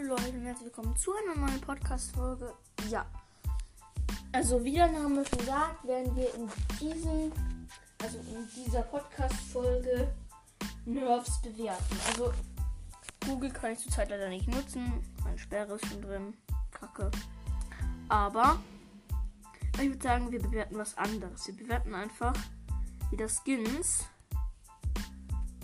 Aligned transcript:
Hallo 0.00 0.16
Leute 0.16 0.30
und 0.30 0.46
herzlich 0.46 0.66
willkommen 0.66 0.96
zu 0.96 1.12
einer 1.12 1.46
neuen 1.46 1.60
Podcast-Folge. 1.60 2.54
Ja, 2.88 3.04
also 4.32 4.64
wie 4.64 4.72
der 4.72 4.90
Name 4.90 5.24
schon 5.26 5.44
sagt, 5.44 5.86
werden 5.86 6.16
wir 6.16 6.34
in 6.36 6.48
diesem, 6.80 7.32
also 8.02 8.18
in 8.18 8.48
dieser 8.56 8.80
Podcast-Folge 8.82 10.10
Nerfs 10.86 11.42
bewerten. 11.42 11.96
Also 12.08 12.32
Google 13.26 13.50
kann 13.50 13.72
ich 13.72 13.80
zurzeit 13.80 14.08
leider 14.08 14.30
nicht 14.30 14.48
nutzen, 14.48 15.04
meine 15.22 15.38
Sperre 15.38 15.74
ist 15.74 15.86
schon 15.86 16.00
drin, 16.00 16.34
kacke. 16.70 17.10
Aber 18.08 18.58
ich 19.74 19.88
würde 19.90 20.02
sagen, 20.02 20.32
wir 20.32 20.40
bewerten 20.40 20.78
was 20.78 20.96
anderes. 20.96 21.46
Wir 21.46 21.56
bewerten 21.56 21.94
einfach 21.94 22.34
wieder 23.10 23.28
Skins 23.28 24.06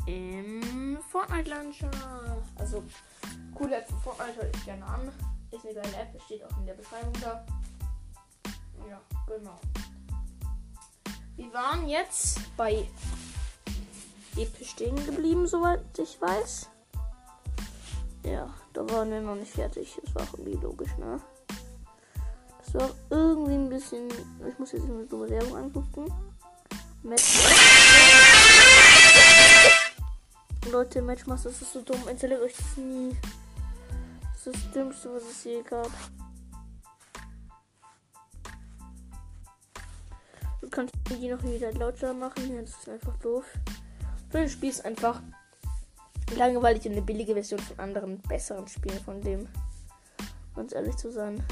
im 0.06 0.98
Fortnite 1.10 1.48
Launcher. 1.48 1.90
Also 2.56 2.84
coole 3.56 3.77
App 3.77 3.88
von 3.88 4.01
Fortnite 4.01 4.37
höre 4.37 4.51
ich 4.55 4.65
gerne 4.65 4.84
an. 4.84 5.12
Ist 5.51 5.65
eine 5.65 5.74
geile 5.74 5.96
App, 5.96 6.23
steht 6.24 6.45
auch 6.45 6.59
in 6.59 6.66
der 6.66 6.74
Beschreibung 6.74 7.12
da. 7.23 7.45
Ja, 8.88 9.01
genau. 9.27 9.59
Wir 11.37 11.52
waren 11.52 11.88
jetzt 11.88 12.41
bei 12.56 12.87
Episch 14.37 14.70
stehen 14.70 14.96
geblieben, 15.06 15.46
soweit 15.46 15.80
ich 15.98 16.20
weiß. 16.20 16.69
Ja, 18.24 18.52
da 18.74 18.91
waren 18.91 19.10
wir 19.10 19.20
noch 19.20 19.37
nicht 19.37 19.52
fertig. 19.52 19.98
Das 20.04 20.15
war 20.15 20.23
auch 20.23 20.38
irgendwie 20.38 20.59
logisch, 20.60 20.96
ne? 20.98 21.20
Das 22.59 22.74
war 22.74 22.91
irgendwie 23.09 23.54
ein 23.54 23.68
bisschen. 23.68 24.09
Ich 24.48 24.59
muss 24.59 24.73
jetzt 24.73 24.84
eine 24.84 25.07
dumme 25.07 25.30
Werbung 25.30 25.57
angucken. 25.57 26.12
Match 27.02 27.38
Leute, 30.70 31.01
Matchmaster, 31.01 31.51
ist 31.51 31.73
so 31.73 31.80
dumm. 31.80 32.09
Installiert 32.09 32.43
euch 32.43 32.57
das 32.57 32.76
nie. 32.76 33.16
Das 34.46 34.54
das 34.54 34.70
Dümmste, 34.70 35.12
was 35.12 35.24
es 35.24 35.42
je 35.42 35.60
gab. 35.60 35.90
Du 40.60 40.70
kannst 40.70 40.94
die 41.10 41.28
noch 41.28 41.42
wieder 41.42 41.72
lauter 41.72 42.14
machen. 42.14 42.54
Ja, 42.54 42.60
das 42.60 42.70
ist 42.70 42.88
einfach 42.88 43.16
doof. 43.16 43.44
Für 44.30 44.42
das 44.42 44.52
Spiel 44.52 44.70
ist 44.70 44.84
einfach 44.84 45.20
langweilig 46.36 46.86
und 46.86 46.92
eine 46.92 47.02
billige 47.02 47.32
Version 47.32 47.58
von 47.58 47.80
anderen 47.80 48.20
besseren 48.20 48.68
Spielen 48.68 49.00
von 49.00 49.20
dem. 49.20 49.48
Ganz 50.54 50.72
ehrlich 50.72 50.96
zu 50.96 51.10
sein. 51.10 51.44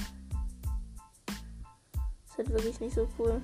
Ist 2.26 2.38
halt 2.38 2.50
wirklich 2.50 2.78
nicht 2.78 2.94
so 2.94 3.08
cool. 3.18 3.42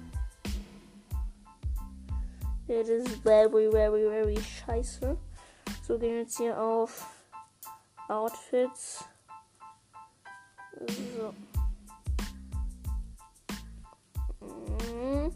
Ja, 2.69 2.79
das 2.79 2.89
ist 2.89 3.17
very, 3.25 3.69
very, 3.69 4.09
very 4.09 4.41
scheiße. 4.41 5.17
So, 5.83 5.99
gehen 5.99 6.13
wir 6.13 6.21
jetzt 6.21 6.37
hier 6.37 6.61
auf 6.63 7.11
Outfits. 8.07 9.10
So. 10.89 11.35
Mhm. 14.41 15.31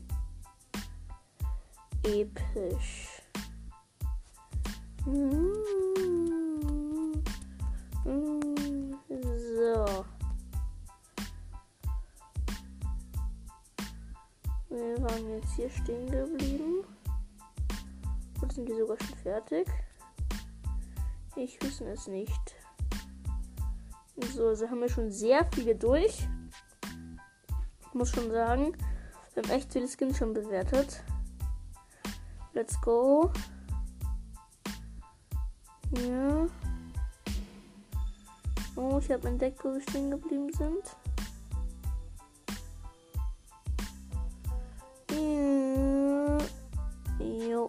Episch. 2.03 3.23
Mhm. 5.05 5.53
So. 8.05 10.05
Wir 14.71 15.03
waren 15.03 15.29
jetzt 15.29 15.53
hier 15.57 15.69
stehen 15.69 16.11
geblieben. 16.11 16.87
Und 18.41 18.53
sind 18.53 18.67
die 18.67 18.79
sogar 18.79 18.97
schon 19.03 19.19
fertig? 19.19 19.69
Ich 21.37 21.61
wissen 21.63 21.87
es 21.89 22.07
nicht. 22.07 22.64
So, 24.17 24.49
also 24.49 24.69
haben 24.69 24.81
wir 24.81 24.89
schon 24.89 25.11
sehr 25.11 25.45
viele 25.53 25.75
durch. 25.75 26.29
Ich 27.81 27.95
muss 27.95 28.11
schon 28.11 28.31
sagen, 28.31 28.77
wir 29.35 29.43
haben 29.43 29.51
echt 29.51 29.73
viele 29.73 29.89
Skins 29.89 30.19
schon 30.19 30.33
bewertet. 30.33 31.03
Let's 32.53 32.81
go. 32.81 33.33
Ja. 36.07 36.47
Oh, 38.77 38.99
ich 38.99 39.11
habe 39.11 39.29
entdeckt, 39.29 39.65
wo 39.65 39.73
wir 39.73 39.81
stehen 39.83 40.11
geblieben 40.11 40.53
sind. 40.53 40.97
Ja. 45.11 46.39
Jo. 47.19 47.69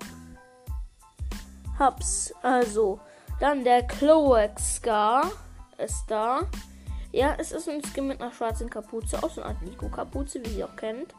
Hab's. 1.77 2.33
Also, 2.41 2.99
dann 3.39 3.63
der 3.63 3.85
Cloax 3.85 4.75
Scar 4.75 5.31
ist 5.77 6.05
da. 6.07 6.41
Ja, 7.11 7.35
es 7.39 7.51
ist 7.51 7.69
ein 7.69 7.81
Skin 7.83 8.07
mit 8.07 8.21
einer 8.21 8.31
schwarzen 8.31 8.69
Kapuze, 8.69 9.21
auch 9.23 9.29
so 9.29 9.41
eine 9.41 9.51
Art 9.51 9.61
Nico-Kapuze, 9.61 10.43
wie 10.43 10.59
ihr 10.59 10.65
auch 10.65 10.75
kennt. 10.75 11.13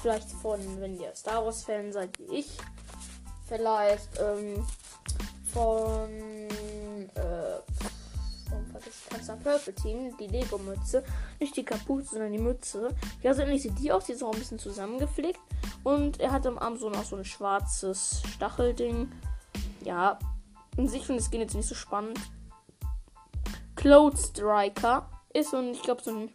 Vielleicht 0.00 0.30
von, 0.30 0.60
wenn 0.80 0.98
ihr 0.98 1.14
Star 1.14 1.44
Wars-Fan 1.44 1.92
seid 1.92 2.18
wie 2.18 2.38
ich. 2.38 2.56
Vielleicht 3.46 4.08
ähm, 4.20 4.66
von, 5.52 6.10
äh, 7.14 7.60
vom 8.48 8.64
Panzer 9.10 9.36
Purple 9.36 9.74
Team, 9.74 10.16
die 10.18 10.26
Lego-Mütze. 10.26 11.04
Nicht 11.40 11.56
die 11.56 11.64
Kapuze, 11.64 12.10
sondern 12.10 12.32
die 12.32 12.38
Mütze. 12.38 12.94
Ja, 13.22 13.32
so 13.32 13.42
ähnlich 13.42 13.62
sieht 13.62 13.78
die 13.78 13.92
aus. 13.92 14.06
Die 14.06 14.12
ist 14.12 14.22
auch 14.22 14.32
ein 14.32 14.38
bisschen 14.38 14.58
zusammengeflickt. 14.58 15.40
Und 15.84 16.20
er 16.20 16.32
hat 16.32 16.46
am 16.46 16.58
Arm 16.58 16.76
so 16.76 16.90
noch 16.90 17.04
so 17.04 17.16
ein 17.16 17.24
schwarzes 17.24 18.22
Stachelding. 18.34 19.10
Ja, 19.84 20.18
in 20.76 20.88
sich 20.88 21.06
finde 21.06 21.20
ich 21.20 21.24
das 21.24 21.30
Skin 21.30 21.40
jetzt 21.40 21.54
nicht 21.54 21.68
so 21.68 21.74
spannend. 21.74 22.18
Cloud 23.78 24.18
Striker 24.18 25.08
ist 25.32 25.54
ein, 25.54 25.70
ich 25.70 25.82
glaube, 25.82 26.02
so 26.02 26.10
ein 26.10 26.32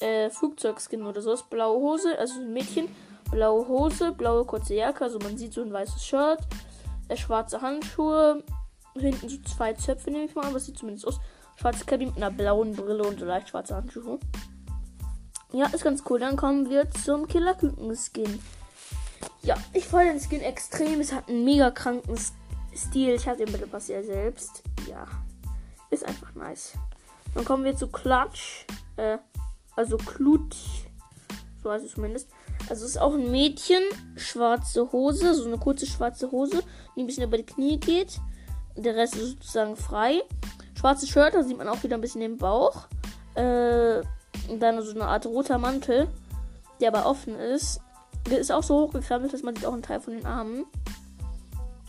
äh, 0.00 0.30
Flugzeugskin 0.30 1.04
oder 1.04 1.20
so. 1.20 1.32
Ist 1.34 1.50
blaue 1.50 1.78
Hose, 1.78 2.18
also 2.18 2.40
ein 2.40 2.54
Mädchen. 2.54 2.88
Blaue 3.30 3.68
Hose, 3.68 4.12
blaue 4.12 4.46
kurze 4.46 4.74
Jacke, 4.74 5.04
also 5.04 5.18
man 5.18 5.36
sieht 5.36 5.52
so 5.52 5.60
ein 5.60 5.70
weißes 5.70 6.02
Shirt. 6.02 6.40
Äh, 7.08 7.16
schwarze 7.18 7.60
Handschuhe. 7.60 8.42
Hinten 8.94 9.28
so 9.28 9.36
zwei 9.42 9.74
Zöpfe, 9.74 10.10
nehme 10.10 10.24
ich 10.24 10.34
mal 10.34 10.46
an, 10.46 10.54
was 10.54 10.64
sieht 10.64 10.78
zumindest 10.78 11.06
aus. 11.06 11.20
Schwarze 11.56 11.84
Cabin 11.84 12.08
mit 12.08 12.16
einer 12.16 12.30
blauen 12.30 12.74
Brille 12.74 13.02
und 13.02 13.20
so 13.20 13.26
leicht 13.26 13.50
schwarze 13.50 13.76
Handschuhe. 13.76 14.18
Ja, 15.52 15.66
ist 15.66 15.84
ganz 15.84 16.02
cool. 16.08 16.20
Dann 16.20 16.36
kommen 16.36 16.70
wir 16.70 16.90
zum 16.90 17.28
Killerküken-Skin. 17.28 18.42
Ja, 19.42 19.56
ich 19.74 19.86
freue 19.86 20.06
den 20.06 20.20
Skin 20.20 20.40
extrem. 20.40 21.00
Es 21.00 21.12
hat 21.12 21.28
einen 21.28 21.44
mega 21.44 21.70
kranken 21.70 22.16
Stil. 22.74 23.10
Ich 23.10 23.28
habe 23.28 23.36
den 23.36 23.52
Battle 23.52 23.66
Pass 23.66 23.88
ja 23.88 24.02
selbst. 24.02 24.62
Ja. 24.88 25.06
Ist 25.90 26.04
einfach 26.04 26.34
nice. 26.34 26.72
Dann 27.34 27.44
kommen 27.44 27.64
wir 27.64 27.76
zu 27.76 27.88
Clutch. 27.88 28.66
Äh, 28.96 29.18
also 29.76 29.96
Klutsch. 29.96 30.86
So 31.62 31.70
heißt 31.70 31.84
es 31.84 31.92
zumindest. 31.92 32.30
Also 32.68 32.84
es 32.84 32.92
ist 32.92 33.00
auch 33.00 33.14
ein 33.14 33.30
Mädchen. 33.30 33.82
Schwarze 34.16 34.90
Hose. 34.92 35.34
So 35.34 35.46
eine 35.46 35.58
kurze 35.58 35.86
schwarze 35.86 36.30
Hose. 36.30 36.62
Die 36.96 37.02
ein 37.02 37.06
bisschen 37.06 37.24
über 37.24 37.36
die 37.36 37.46
Knie 37.46 37.78
geht. 37.78 38.20
Der 38.76 38.94
Rest 38.94 39.16
ist 39.16 39.30
sozusagen 39.30 39.76
frei. 39.76 40.22
Schwarzes 40.78 41.08
Shirt. 41.08 41.34
Da 41.34 41.42
sieht 41.42 41.58
man 41.58 41.68
auch 41.68 41.82
wieder 41.82 41.96
ein 41.96 42.00
bisschen 42.00 42.20
den 42.20 42.38
Bauch. 42.38 42.86
Äh, 43.34 44.02
dann 44.58 44.82
so 44.82 44.92
eine 44.92 45.06
Art 45.06 45.26
roter 45.26 45.58
Mantel. 45.58 46.08
Der 46.80 46.88
aber 46.88 47.06
offen 47.06 47.34
ist. 47.34 47.80
Der 48.30 48.38
ist 48.38 48.52
auch 48.52 48.62
so 48.62 48.80
hochgekrabbelt, 48.80 49.32
dass 49.32 49.42
man 49.42 49.56
sieht 49.56 49.66
auch 49.66 49.72
einen 49.72 49.82
Teil 49.82 50.00
von 50.00 50.14
den 50.14 50.26
Armen 50.26 50.66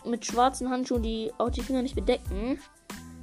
mit 0.04 0.26
schwarzen 0.26 0.70
Handschuhen, 0.70 1.02
die 1.02 1.32
auch 1.38 1.50
die 1.50 1.62
Finger 1.62 1.82
nicht 1.82 1.94
bedecken. 1.94 2.58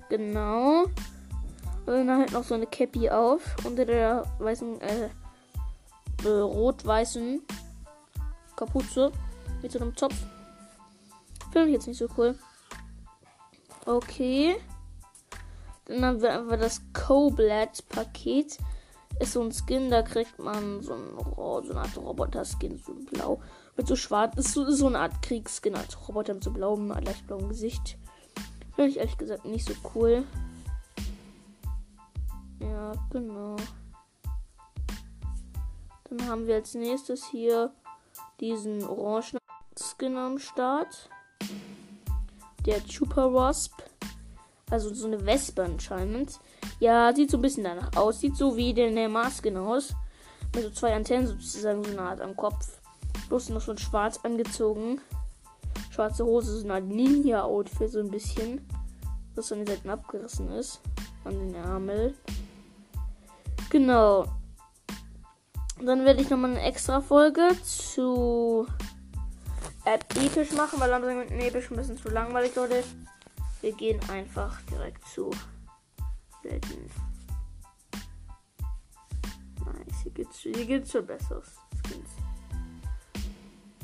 Genau. 0.09 0.83
Und 0.83 2.07
dann 2.07 2.19
halt 2.19 2.31
noch 2.33 2.43
so 2.43 2.55
eine 2.55 2.67
Cappy 2.67 3.09
auf. 3.09 3.41
Unter 3.63 3.85
der 3.85 4.25
weißen, 4.39 4.81
äh, 4.81 5.09
äh, 6.23 6.27
rot-weißen 6.27 7.41
Kapuze. 8.55 9.11
Mit 9.61 9.71
so 9.71 9.79
einem 9.79 9.95
Zopf. 9.95 10.15
Finde 11.51 11.69
ich 11.69 11.73
jetzt 11.75 11.87
nicht 11.87 11.97
so 11.97 12.07
cool. 12.17 12.35
Okay. 13.85 14.55
Dann 15.85 16.05
haben 16.05 16.21
wir 16.21 16.31
einfach 16.31 16.59
das 16.59 16.81
Coblet-Paket. 16.93 18.57
Ist 19.19 19.33
so 19.33 19.41
ein 19.41 19.51
Skin, 19.51 19.89
da 19.89 20.01
kriegt 20.03 20.37
man 20.39 20.81
so, 20.81 20.93
ein, 20.93 21.09
so 21.35 21.71
eine 21.71 21.81
Art 21.81 21.97
Roboter-Skin, 21.97 22.79
so 22.85 22.93
blau. 23.11 23.41
Mit 23.75 23.87
so 23.87 23.95
schwarz. 23.95 24.37
Ist 24.37 24.53
so, 24.53 24.69
so 24.71 24.87
eine 24.87 24.99
Art 24.99 25.21
Kriegsskin 25.21 25.75
als 25.75 26.07
Roboter 26.07 26.35
mit 26.35 26.43
so 26.43 26.51
blauem, 26.51 26.87
leicht 26.87 27.25
blauem 27.27 27.49
Gesicht. 27.49 27.97
Finde 28.79 28.91
ich 28.91 28.97
ehrlich 28.99 29.17
gesagt 29.17 29.43
nicht 29.43 29.67
so 29.67 29.73
cool. 29.93 30.23
Ja, 32.61 32.93
genau. 33.09 33.57
Dann 36.05 36.25
haben 36.25 36.47
wir 36.47 36.55
als 36.55 36.75
nächstes 36.75 37.25
hier 37.25 37.73
diesen 38.39 38.81
orangen 38.87 39.37
Skin 39.77 40.15
am 40.15 40.39
Start. 40.39 41.09
Der 42.65 42.81
Chupa 42.85 43.33
Wasp. 43.33 43.83
Also 44.71 44.93
so 44.93 45.07
eine 45.07 45.25
Wespe 45.25 45.65
anscheinend. 45.65 46.39
Ja, 46.79 47.13
sieht 47.13 47.31
so 47.31 47.37
ein 47.37 47.41
bisschen 47.41 47.65
danach 47.65 47.93
aus. 47.97 48.21
Sieht 48.21 48.37
so 48.37 48.55
wie 48.55 48.73
der 48.73 48.91
Neymar 48.91 49.29
Skin 49.29 49.57
aus. 49.57 49.93
Mit 50.55 50.63
so 50.63 50.69
zwei 50.69 50.95
Antennen 50.95 51.27
sozusagen 51.27 51.83
so 51.83 51.91
eine 51.91 52.01
Art 52.03 52.21
am 52.21 52.33
Kopf. 52.33 52.79
Bloß 53.27 53.49
noch 53.49 53.59
so 53.59 53.71
ein 53.71 53.77
schwarz 53.77 54.21
angezogen. 54.23 55.01
Schwarze 55.99 56.23
Hose, 56.23 56.61
so 56.61 56.71
ein 56.71 56.87
Ninja-Outfit, 56.87 57.91
so 57.91 57.99
ein 57.99 58.09
bisschen. 58.09 58.65
das 59.35 59.49
von 59.49 59.57
den 59.57 59.67
Seiten 59.67 59.89
abgerissen 59.89 60.49
ist. 60.49 60.79
An 61.25 61.37
den 61.37 61.53
Ärmel. 61.53 62.15
Genau. 63.69 64.23
Dann 65.83 66.05
werde 66.05 66.21
ich 66.21 66.29
nochmal 66.29 66.51
eine 66.51 66.61
extra 66.61 67.01
Folge 67.01 67.49
zu 67.63 68.65
episch 69.83 70.53
machen, 70.53 70.79
weil 70.79 70.89
langsam 70.89 71.17
mit 71.17 71.31
episch 71.31 71.69
ein 71.69 71.75
bisschen 71.75 71.97
zu 71.97 72.07
langweilig, 72.07 72.55
Leute. 72.55 72.81
Wir 73.59 73.73
gehen 73.73 73.99
einfach 74.09 74.61
direkt 74.71 75.05
zu 75.05 75.31
selten. 76.43 76.89
Nice, 79.65 79.99
hier 80.03 80.11
geht's, 80.13 80.37
hier 80.37 80.65
geht's 80.65 80.93
schon 80.93 81.05
besser. 81.05 81.43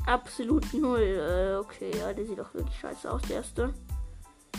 Absolut 0.06 0.72
null. 0.72 1.00
Äh, 1.00 1.56
okay, 1.56 1.90
ja, 1.98 2.12
der 2.12 2.24
sieht 2.24 2.38
doch 2.38 2.54
wirklich 2.54 2.78
scheiße 2.78 3.10
aus, 3.10 3.22
der 3.22 3.36
erste. 3.36 3.74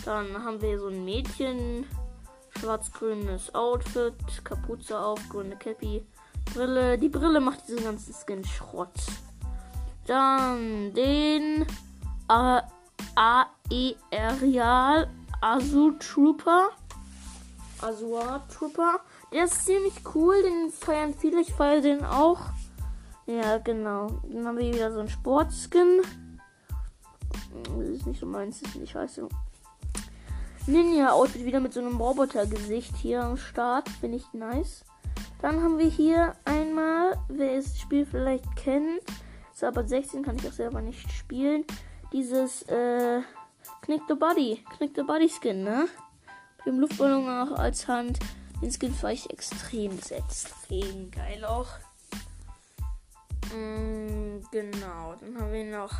Dann 0.05 0.43
haben 0.43 0.61
wir 0.61 0.79
so 0.79 0.87
ein 0.87 1.03
Mädchen. 1.03 1.85
Schwarz-grünes 2.59 3.53
Outfit, 3.53 4.15
Kapuze 4.43 4.99
auf, 4.99 5.19
grüne 5.29 5.55
Cappy, 5.55 6.03
Brille. 6.53 6.97
Die 6.97 7.09
Brille 7.09 7.39
macht 7.39 7.67
diesen 7.67 7.83
ganzen 7.83 8.15
Skin 8.15 8.43
Schrott. 8.43 8.89
Dann 10.07 10.91
den 10.93 11.67
Aerial 14.09 15.07
Azul 15.41 15.99
Trooper. 15.99 16.69
Azure 17.81 18.41
Trooper. 18.51 19.01
Der 19.31 19.43
ist 19.45 19.65
ziemlich 19.65 19.93
cool, 20.15 20.41
den 20.41 20.71
feiern 20.71 21.13
viele. 21.13 21.41
Ich 21.41 21.53
feiere 21.53 21.81
den 21.81 22.03
auch. 22.03 22.39
Ja, 23.27 23.57
genau. 23.57 24.07
Dann 24.29 24.47
haben 24.47 24.57
wir 24.57 24.73
wieder 24.73 24.91
so 24.91 24.99
einen 24.99 25.09
Sportskin. 25.09 26.01
Das 27.77 27.89
ist 27.89 28.07
nicht 28.07 28.19
so 28.19 28.25
meins, 28.25 28.61
das 28.61 28.69
ist 28.69 28.79
nicht 28.79 28.91
scheiße. 28.91 29.27
Ninja-Outfit 30.65 31.45
wieder 31.45 31.59
mit 31.59 31.73
so 31.73 31.81
einem 31.81 31.97
Roboter-Gesicht 31.97 32.95
hier 32.95 33.23
am 33.23 33.37
Start. 33.37 33.89
Finde 33.89 34.17
ich 34.17 34.33
nice. 34.33 34.85
Dann 35.41 35.61
haben 35.61 35.77
wir 35.77 35.87
hier 35.87 36.35
einmal, 36.45 37.17
wer 37.27 37.57
das 37.57 37.79
Spiel 37.79 38.05
vielleicht 38.05 38.55
kennt, 38.55 39.01
ist 39.53 39.63
aber 39.63 39.87
16, 39.87 40.23
kann 40.23 40.37
ich 40.37 40.47
auch 40.47 40.53
selber 40.53 40.81
nicht 40.81 41.11
spielen. 41.11 41.65
Dieses 42.11 42.63
äh, 42.63 43.21
Knick 43.81 44.01
the 44.07 44.15
Body, 44.15 44.63
Knick 44.77 44.91
the 44.95 45.03
Body 45.03 45.29
Skin, 45.29 45.63
ne? 45.63 45.87
Mit 46.59 46.67
dem 46.67 46.79
Luftballon 46.79 47.29
auch 47.29 47.57
als 47.57 47.87
Hand. 47.87 48.19
Den 48.61 48.71
Skin 48.71 48.93
fand 48.93 49.13
ich 49.13 49.29
extrem, 49.29 49.97
ist 49.97 50.11
extrem 50.11 51.11
geil 51.11 51.45
auch. 51.45 51.67
Mm, 53.57 54.41
genau, 54.51 55.15
dann 55.15 55.39
haben 55.39 55.51
wir 55.51 55.65
noch 55.65 55.93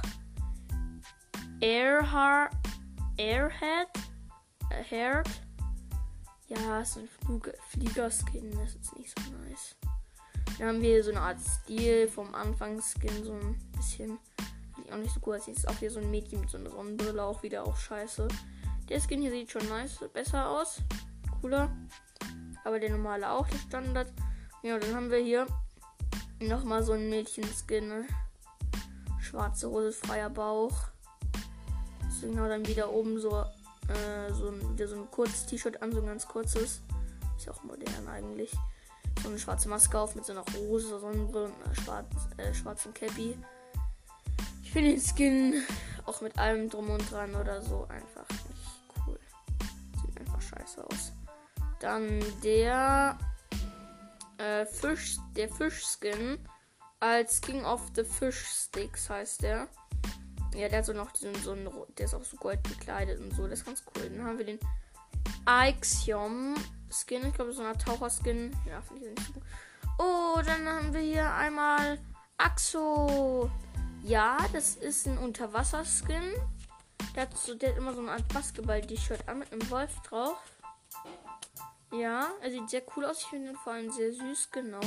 Airheart, 1.59 2.53
Airhead, 3.17 3.87
Airhead. 4.69 5.27
Ja, 6.47 6.81
ist 6.81 6.97
ein 6.97 7.07
Flug 7.07 7.51
Fliegerskin, 7.69 8.51
das 8.51 8.75
ist 8.75 8.95
nicht 8.97 9.13
so 9.17 9.31
nice. 9.37 9.75
Dann 10.57 10.67
haben 10.67 10.81
wir 10.81 11.03
so 11.03 11.11
eine 11.11 11.21
Art 11.21 11.39
Stil 11.39 12.07
vom 12.07 12.33
Anfangsskin, 12.35 13.23
so 13.23 13.33
ein 13.33 13.57
bisschen. 13.75 14.19
Finde 14.75 14.87
ich 14.87 14.93
auch 14.93 14.97
nicht 14.97 15.13
so 15.13 15.19
cool. 15.25 15.35
Jetzt 15.35 15.47
ist 15.49 15.67
auch 15.67 15.77
hier 15.77 15.91
so 15.91 15.99
ein 15.99 16.11
Mädchen 16.11 16.41
mit 16.41 16.49
so 16.49 16.57
einer 16.57 16.69
Sonnenbrille, 16.69 17.23
auch 17.23 17.43
wieder 17.43 17.63
auch 17.63 17.75
scheiße. 17.75 18.27
Der 18.87 19.01
Skin 19.01 19.21
hier 19.21 19.31
sieht 19.31 19.51
schon 19.51 19.67
nice, 19.67 19.99
besser 20.13 20.49
aus. 20.49 20.81
Cooler. 21.41 21.75
Aber 22.63 22.79
der 22.79 22.91
normale 22.91 23.31
auch, 23.31 23.47
der 23.47 23.57
Standard. 23.57 24.13
Ja, 24.61 24.77
dann 24.77 24.95
haben 24.95 25.11
wir 25.11 25.19
hier 25.19 25.47
nochmal 26.39 26.83
so 26.83 26.93
ein 26.93 27.09
Mädchenskin. 27.09 27.87
Ne? 27.87 28.05
Schwarze 29.19 29.69
Hose, 29.69 29.91
freier 29.91 30.29
Bauch. 30.29 30.75
So 32.09 32.27
genau 32.27 32.47
dann 32.47 32.65
wieder 32.67 32.91
oben 32.91 33.19
so, 33.19 33.29
äh, 33.39 34.33
so, 34.33 34.49
ein, 34.49 34.73
wieder 34.73 34.87
so 34.87 34.95
ein 34.95 35.11
kurzes 35.11 35.45
T-Shirt 35.45 35.81
an, 35.81 35.91
so 35.91 35.99
ein 35.99 36.07
ganz 36.07 36.27
kurzes. 36.27 36.81
Ist 37.37 37.45
ja 37.45 37.53
auch 37.53 37.63
modern 37.63 38.07
eigentlich. 38.07 38.51
So 39.21 39.29
eine 39.29 39.39
schwarze 39.39 39.69
Maske 39.69 39.99
auf 39.99 40.15
mit 40.15 40.25
so 40.25 40.33
einer 40.33 40.43
rosa 40.55 40.99
Sonnenbrille 40.99 41.45
und 41.45 41.63
einer 41.63 41.75
schwarz, 41.75 42.07
äh, 42.37 42.53
schwarzen 42.53 42.93
Cappy. 42.93 43.37
Ich 44.63 44.71
finde 44.71 44.91
den 44.91 45.01
Skin 45.01 45.63
auch 46.05 46.21
mit 46.21 46.37
allem 46.37 46.69
drum 46.69 46.89
und 46.89 47.11
dran 47.11 47.35
oder 47.35 47.61
so 47.61 47.87
einfach 47.89 48.27
nicht 48.29 49.07
cool. 49.07 49.19
Sieht 50.01 50.19
einfach 50.19 50.41
scheiße 50.41 50.85
aus. 50.85 51.11
Dann 51.79 52.23
der 52.43 53.17
äh, 54.37 54.65
Fisch, 54.65 55.17
der 55.35 55.49
Fischskin 55.49 56.39
als 56.99 57.41
King 57.41 57.63
of 57.65 57.81
the 57.95 58.03
Fish 58.03 58.45
Sticks 58.45 59.09
heißt 59.09 59.43
der. 59.43 59.67
Ja, 60.55 60.69
der 60.69 60.79
hat 60.79 60.85
so 60.85 60.93
noch 60.93 61.11
diesen, 61.11 61.35
so 61.35 61.51
einen, 61.51 61.69
der 61.97 62.05
ist 62.05 62.15
auch 62.15 62.23
so 62.23 62.37
gold 62.37 62.63
bekleidet 62.63 63.19
und 63.19 63.35
so. 63.35 63.47
Das 63.47 63.59
ist 63.59 63.65
ganz 63.65 63.83
cool. 63.95 64.09
Dann 64.09 64.25
haben 64.25 64.37
wir 64.37 64.45
den 64.45 64.59
Ixiom 65.47 66.55
Skin. 66.89 67.27
Ich 67.27 67.33
glaube, 67.33 67.53
so 67.53 67.61
eine 67.61 67.77
Taucherskin. 67.77 68.55
Ja, 68.67 68.81
finde 68.81 69.05
ich 69.05 69.09
nicht 69.11 69.27
so 69.27 69.33
gut. 69.33 69.43
Oh, 69.99 70.39
dann 70.43 70.67
haben 70.67 70.93
wir 70.93 71.01
hier 71.01 71.31
einmal 71.33 71.99
Axo. 72.37 73.49
Ja, 74.03 74.37
das 74.53 74.75
ist 74.75 75.07
ein 75.07 75.17
Unterwasser-Skin. 75.17 76.33
Der 77.15 77.23
hat, 77.23 77.37
so, 77.37 77.55
der 77.55 77.71
hat 77.71 77.77
immer 77.77 77.93
so 77.93 78.01
eine 78.01 78.11
Art 78.11 78.27
Basketball-T-Shirt 78.33 79.27
an 79.27 79.39
mit 79.39 79.51
einem 79.51 79.69
Wolf 79.69 79.91
drauf. 80.01 80.37
Ja, 81.91 82.27
er 82.41 82.51
sieht 82.51 82.69
sehr 82.69 82.83
cool 82.95 83.05
aus. 83.05 83.21
Ich 83.21 83.27
finde 83.27 83.51
ihn 83.51 83.55
vor 83.57 83.73
allem 83.73 83.91
sehr 83.91 84.11
süß, 84.11 84.51
genau. 84.51 84.81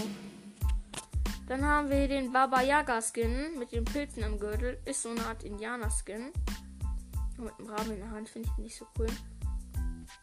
Dann 1.49 1.64
haben 1.64 1.91
wir 1.91 2.06
den 2.06 2.32
Baba 2.32 2.62
Yaga 2.62 3.00
Skin 3.00 3.58
mit 3.58 3.73
den 3.73 3.85
Pilzen 3.85 4.23
am 4.23 4.38
Gürtel. 4.38 4.79
Ist 4.85 5.02
so 5.02 5.08
eine 5.08 5.25
Art 5.25 5.43
Indianer 5.43 5.91
Skin. 5.91 6.32
Mit 7.38 7.58
dem 7.58 7.67
Rahmen 7.67 7.93
in 7.93 8.00
der 8.00 8.11
Hand 8.11 8.29
finde 8.29 8.49
ich 8.52 8.62
nicht 8.62 8.76
so 8.76 8.87
cool. 8.99 9.08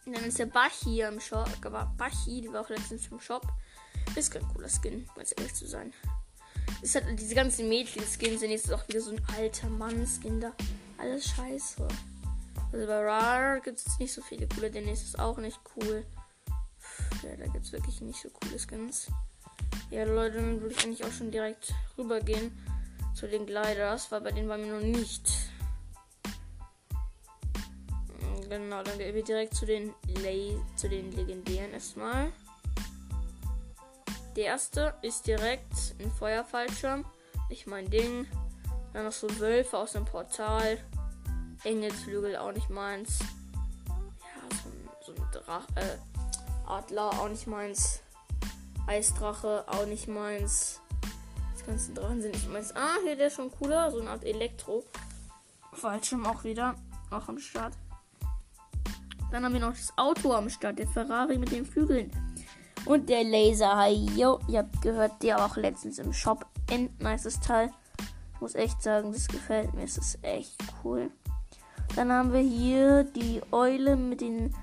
Und 0.06 0.16
dann 0.16 0.24
ist 0.24 0.40
der 0.40 0.46
Bachi 0.46 1.02
im 1.02 1.20
Shop. 1.20 1.50
Bachi, 1.98 2.42
die 2.42 2.54
war 2.54 2.62
auch 2.62 2.70
letztens 2.70 3.08
im 3.08 3.20
Shop. 3.20 3.46
Ist 4.16 4.32
kein 4.32 4.48
cooler 4.54 4.70
Skin, 4.70 5.10
ganz 5.16 5.34
ehrlich 5.38 5.54
zu 5.54 5.68
sein. 5.68 5.94
Es 6.82 6.96
hat 6.96 7.04
diese 7.14 7.36
ganzen 7.36 7.68
Mädchen-Skins 7.68 8.40
sind 8.40 8.52
jetzt 8.52 8.72
auch 8.72 8.88
wieder 8.88 9.02
so 9.02 9.12
ein 9.12 9.22
alter 9.36 9.70
Mann-Skin 9.70 10.40
da. 10.40 10.54
Alles 10.98 11.28
scheiße. 11.30 11.88
Also 12.72 12.88
bei 12.88 13.04
Rar 13.04 13.60
gibt 13.62 13.80
es 13.80 14.00
nicht 14.00 14.14
so 14.14 14.22
viele 14.22 14.48
coole. 14.48 14.72
Der 14.72 14.82
nächste 14.82 15.08
ist 15.08 15.20
auch 15.20 15.38
nicht 15.38 15.60
cool. 15.76 16.06
Ja, 17.28 17.36
da 17.36 17.48
gibt 17.48 17.66
es 17.66 17.72
wirklich 17.72 18.00
nicht 18.02 18.22
so 18.22 18.30
coole 18.30 18.58
Skins. 18.58 19.08
Ja, 19.90 20.06
Leute, 20.06 20.36
dann 20.36 20.62
würde 20.62 20.76
ich 20.76 20.84
eigentlich 20.84 21.04
auch 21.04 21.12
schon 21.12 21.32
direkt 21.32 21.74
rübergehen 21.98 22.58
zu 23.14 23.28
den 23.28 23.46
Gliders, 23.46 24.12
weil 24.12 24.22
bei 24.22 24.32
denen 24.32 24.48
waren 24.48 24.64
wir 24.64 24.74
noch 24.74 24.82
nicht. 24.82 25.30
Genau, 28.50 28.82
dann 28.82 28.98
gehen 28.98 29.14
wir 29.14 29.24
direkt 29.24 29.56
zu 29.56 29.66
den, 29.66 29.94
Le 30.22 30.62
zu 30.78 30.88
den 30.88 31.12
legendären 31.12 31.72
erstmal. 31.72 32.32
Der 34.38 34.46
erste 34.46 34.94
ist 35.02 35.28
direkt 35.28 35.96
ein 36.00 36.12
Feuerfallschirm. 36.12 37.04
Nicht 37.50 37.68
mein 37.68 37.90
Ding. 37.90 38.26
Dann 38.94 39.04
noch 39.04 39.12
so 39.12 39.28
Wölfe 39.40 39.78
aus 39.78 39.94
dem 39.94 40.06
Portal. 40.06 40.78
Engelsflügel 41.66 42.38
auch 42.38 42.54
nicht 42.54 42.70
meins. 42.70 43.20
Ja, 43.90 44.56
so 44.64 44.70
ein, 44.70 44.90
so 45.02 45.12
ein 45.12 45.32
Drach, 45.32 45.68
äh, 45.76 45.98
Adler 46.68 47.10
auch 47.10 47.30
nicht 47.30 47.48
meins. 47.48 48.02
Eisdrache 48.88 49.66
auch 49.68 49.86
nicht 49.86 50.08
meins. 50.08 50.82
Die 51.60 51.66
ganzen 51.66 51.96
Drachen 51.96 52.22
sind 52.22 52.34
nicht 52.34 52.52
meins. 52.52 52.76
Ah, 52.76 52.96
hier 53.04 53.16
der 53.16 53.28
ist 53.28 53.36
schon 53.36 53.52
cooler. 53.52 53.92
So 53.92 54.00
eine 54.00 54.10
Art 54.10 54.24
Elektro. 54.24 54.84
Fallschirm 55.74 56.26
auch 56.26 56.44
wieder. 56.44 56.76
Auch 57.12 57.28
am 57.28 57.38
Start. 57.38 57.74
Dann 59.32 59.44
haben 59.44 59.54
wir 59.54 59.60
noch 59.60 59.74
das 59.74 59.94
Auto 59.98 60.34
am 60.34 60.50
Start. 60.50 60.80
Der 60.80 60.88
Ferrari 60.88 61.38
mit 61.38 61.52
den 61.52 61.66
Flügeln. 61.66 62.12
Und 62.86 63.10
der 63.10 63.24
Laser. 63.24 63.88
Jo, 63.88 64.40
ihr 64.48 64.60
habt 64.60 64.82
gehört, 64.82 65.22
der 65.24 65.44
auch 65.44 65.58
letztens 65.58 66.00
im 66.00 66.14
Shop. 66.14 66.46
End 66.70 67.02
nices 67.02 67.40
Teil. 67.40 67.72
Ich 68.34 68.42
muss 68.42 68.56
echt 68.56 68.82
sagen, 68.82 69.12
das 69.12 69.28
gefällt 69.28 69.74
mir. 69.74 69.84
Es 69.84 69.98
ist 69.98 70.20
echt 70.22 70.56
cool. 70.84 71.10
Dann 71.96 72.12
haben 72.12 72.32
wir 72.32 72.42
hier 72.42 73.04
die 73.04 73.42
Eule 73.52 73.96
mit 73.96 74.22
den 74.22 74.54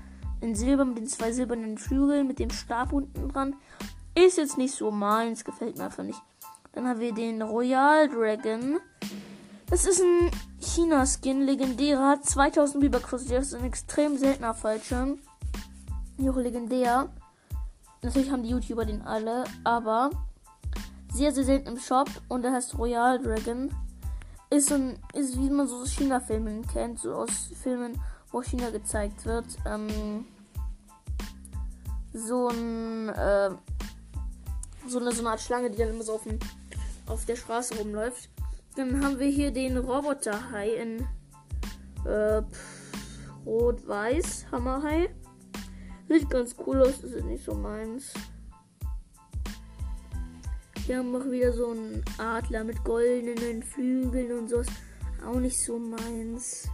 in 0.45 0.55
Silber 0.55 0.85
mit 0.85 0.97
den 0.97 1.07
zwei 1.07 1.31
silbernen 1.31 1.77
Flügeln 1.77 2.27
mit 2.27 2.39
dem 2.39 2.51
Stab 2.51 2.93
unten 2.93 3.29
dran. 3.29 3.55
Ist 4.13 4.37
jetzt 4.37 4.57
nicht 4.57 4.75
so 4.75 4.91
meins, 4.91 5.43
gefällt 5.43 5.77
mir 5.77 5.85
einfach 5.85 6.03
nicht. 6.03 6.21
Dann 6.73 6.87
haben 6.87 6.99
wir 6.99 7.13
den 7.13 7.41
Royal 7.41 8.07
Dragon. 8.07 8.79
Das 9.67 9.85
ist 9.85 10.01
ein 10.01 10.31
China-Skin, 10.59 11.41
legendärer, 11.41 12.09
hat 12.09 12.25
2000 12.25 12.81
Biber 12.81 12.99
gekostet. 12.99 13.31
Das 13.31 13.47
ist 13.47 13.55
ein 13.55 13.65
extrem 13.65 14.17
seltener 14.17 14.53
Fallschirm. 14.53 15.19
Auch 16.21 16.35
legendär. 16.35 17.09
Natürlich 18.03 18.29
haben 18.29 18.43
die 18.43 18.49
YouTuber 18.49 18.85
den 18.85 19.01
alle, 19.01 19.45
aber 19.63 20.11
sehr, 21.11 21.31
sehr 21.31 21.43
selten 21.43 21.69
im 21.69 21.79
Shop. 21.79 22.09
Und 22.27 22.43
der 22.43 22.53
heißt 22.53 22.77
Royal 22.77 23.19
Dragon. 23.19 23.73
Ist 24.51 24.71
ein, 24.71 24.99
ist 25.13 25.37
wie 25.39 25.49
man 25.49 25.67
so 25.67 25.83
China-Filmen 25.85 26.67
kennt, 26.67 26.99
so 26.99 27.13
aus 27.15 27.49
Filmen, 27.63 27.99
wo 28.31 28.43
China 28.43 28.69
gezeigt 28.69 29.25
wird. 29.25 29.45
Ähm, 29.65 30.25
so 32.15 32.47
ein, 32.47 33.09
äh, 33.09 33.49
so 34.87 34.99
eine, 34.99 35.11
so 35.11 35.21
eine 35.21 35.29
Art 35.31 35.41
Schlange, 35.41 35.69
die 35.69 35.77
dann 35.77 35.89
immer 35.89 36.03
so 36.03 36.13
auf, 36.13 36.23
dem, 36.23 36.39
auf 37.07 37.25
der 37.25 37.35
Straße 37.35 37.75
rumläuft. 37.77 38.29
Dann 38.75 39.03
haben 39.03 39.19
wir 39.19 39.27
hier 39.27 39.51
den 39.51 39.77
Roboterhai 39.77 40.69
in 40.75 41.07
äh, 42.05 42.41
Rot-Weiß, 43.45 44.45
Hammerhai. 44.51 45.09
Sieht 46.07 46.29
ganz 46.29 46.55
cool 46.65 46.81
aus, 46.81 47.03
ist 47.03 47.25
nicht 47.25 47.43
so 47.43 47.53
meins. 47.53 48.13
Hier 50.85 50.99
haben 50.99 51.11
wir 51.11 51.31
wieder 51.31 51.51
so 51.51 51.71
einen 51.71 52.03
Adler 52.17 52.63
mit 52.63 52.83
goldenen 52.83 53.63
Flügeln 53.63 54.31
und 54.37 54.49
sowas. 54.49 54.67
Auch 55.25 55.39
nicht 55.39 55.59
so 55.59 55.79
meins. 55.79 56.69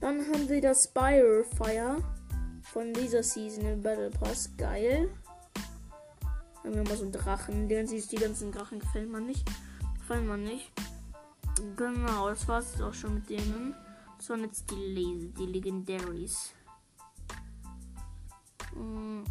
Dann 0.00 0.20
haben 0.20 0.48
wir 0.48 0.60
das 0.60 0.84
Spiral 0.84 1.44
Fire 1.56 1.96
von 2.72 2.92
dieser 2.92 3.22
Season 3.22 3.64
im 3.64 3.82
Battle 3.82 4.10
Pass. 4.10 4.50
Geil. 4.56 5.10
Haben 6.62 6.74
wir 6.74 6.84
mal 6.84 6.96
so 6.96 7.02
einen 7.02 7.12
Drachen. 7.12 7.68
Die 7.68 7.74
ganzen, 7.74 8.00
die 8.08 8.16
ganzen 8.16 8.52
Drachen 8.52 8.78
gefallen 8.78 9.10
mir 9.10 9.20
nicht. 9.20 9.44
Gefallen 9.98 10.28
mir 10.28 10.36
nicht. 10.36 10.70
Genau, 11.76 12.28
das 12.28 12.46
war 12.46 12.60
es 12.60 12.80
auch 12.80 12.94
schon 12.94 13.14
mit 13.14 13.28
denen. 13.28 13.74
Das 14.18 14.30
waren 14.30 14.42
jetzt 14.42 14.70
die, 14.70 14.74
Le 14.74 15.28
die 15.30 15.46
Legendaries. 15.46 16.52
Hm. 18.74 19.24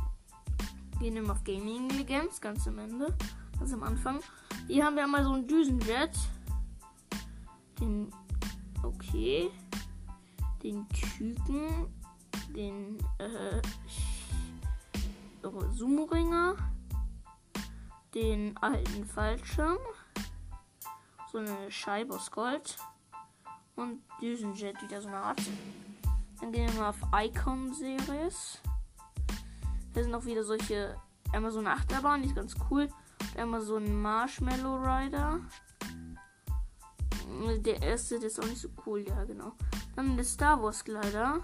Gehen 1.00 1.16
wir 1.16 1.32
auf 1.32 1.44
Gaming 1.44 1.90
Legends, 1.90 2.42
ganz 2.42 2.68
am 2.68 2.78
Ende. 2.80 3.16
Ganz 3.58 3.72
am 3.72 3.84
Anfang. 3.84 4.20
Hier 4.68 4.86
haben 4.86 4.96
wir 4.96 5.04
einmal 5.04 5.24
so 5.24 5.32
einen 5.32 5.48
Düsenjet. 5.48 6.12
Den. 7.80 8.12
Okay. 8.84 9.50
Den 10.62 10.86
Küken. 10.90 11.99
Den. 12.56 12.98
Äh. 13.18 13.62
Sumo-Ringer. 15.74 16.56
Den 18.14 18.58
alten 18.58 19.06
Fallschirm. 19.06 19.78
So 21.32 21.38
eine 21.38 21.72
Scheibe 21.72 22.16
aus 22.16 22.32
Gold. 22.32 22.76
Und 23.76 24.02
Düsenjet, 24.22 24.82
wieder 24.82 25.02
so 25.02 25.08
eine 25.08 25.18
Art. 25.18 25.42
Dann 26.42 26.52
gehen 26.52 26.68
wir 26.74 26.82
mal 26.82 26.90
auf 26.90 27.02
Icon-Series. 27.14 28.60
Hier 29.94 30.04
sind 30.04 30.14
auch 30.14 30.26
wieder 30.26 30.44
solche. 30.44 30.96
Einmal 31.32 31.52
so 31.52 31.60
eine 31.60 31.72
Achterbahn, 31.72 32.22
die 32.24 32.30
ist 32.30 32.36
ganz 32.36 32.56
cool. 32.70 32.90
Und 33.20 33.38
einmal 33.38 33.62
so 33.62 33.76
ein 33.76 34.02
Marshmallow 34.02 34.78
Rider. 34.78 35.40
Der 37.64 37.82
erste, 37.82 38.20
der 38.20 38.28
ist 38.28 38.40
auch 38.40 38.48
nicht 38.48 38.60
so 38.60 38.70
cool, 38.86 39.06
ja, 39.08 39.24
genau. 39.26 39.54
Dann 39.96 40.16
der 40.16 40.26
Star 40.26 40.62
Wars 40.62 40.84
Glider. 40.84 41.42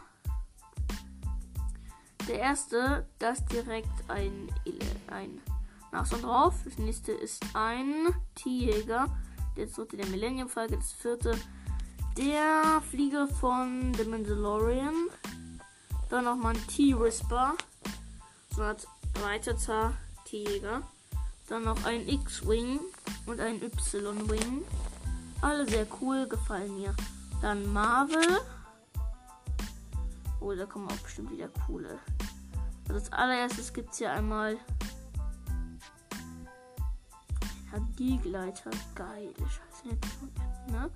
Der 2.28 2.40
erste, 2.40 3.08
da 3.20 3.30
ist 3.30 3.46
direkt 3.52 4.10
ein, 4.10 4.50
ein 5.08 5.42
Nachsong 5.92 6.22
drauf. 6.22 6.56
Das 6.66 6.78
nächste 6.78 7.12
ist 7.12 7.44
ein 7.54 8.14
T-Jäger. 8.36 9.08
Der 9.56 9.68
dritte 9.68 9.98
der 9.98 10.08
Millennium 10.08 10.50
Falcon. 10.50 10.80
Das 10.80 10.92
vierte 10.92 11.38
der 12.18 12.82
Flieger 12.90 13.28
von 13.28 13.94
The 13.94 14.06
Mandalorian. 14.06 14.96
Dann 16.10 16.26
nochmal 16.26 16.56
ein 16.56 16.68
T-Whisper 16.68 17.56
so 18.56 18.62
ein 18.62 18.76
erweiterter 19.16 19.94
T-Jäger. 20.26 20.82
Dann 21.50 21.64
noch 21.64 21.84
ein 21.86 22.08
X-Wing 22.08 22.80
und 23.26 23.40
ein 23.40 23.62
Y-Wing. 23.62 24.64
Alle 25.42 25.68
sehr 25.68 25.86
cool, 26.02 26.28
gefallen 26.28 26.76
mir. 26.80 26.96
Dann 27.42 27.72
Marvel. 27.72 28.40
Oh, 30.40 30.54
da 30.54 30.66
kommen 30.66 30.88
auch 30.88 30.98
bestimmt 30.98 31.32
wieder 31.32 31.50
coole. 31.68 32.00
Also 32.88 32.94
als 32.94 33.12
allererstes 33.12 33.74
gibt 33.74 33.92
es 33.92 33.98
hier 33.98 34.12
einmal 34.12 34.58
Energiegleiter. 37.74 38.72
Geile 38.94 39.34
Scheiße. 39.38 39.98
Ne? 40.72 40.90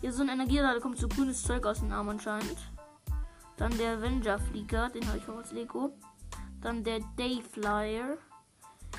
Hier 0.00 0.12
so 0.12 0.22
ein 0.22 0.28
Energiegleiter 0.28 0.80
kommt 0.80 0.98
so 0.98 1.08
grünes 1.08 1.42
Zeug 1.42 1.66
aus 1.66 1.80
dem 1.80 1.92
Arm 1.92 2.08
anscheinend. 2.08 2.56
Dann 3.56 3.76
der 3.78 3.98
Avenger-Flieger, 3.98 4.90
den 4.90 5.06
habe 5.06 5.18
ich 5.18 5.28
auch 5.28 5.36
als 5.36 5.52
Lego. 5.52 5.90
Dann 6.60 6.82
der 6.84 7.00
Dayflyer. 7.16 8.16